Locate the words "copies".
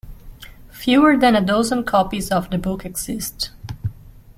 1.83-2.31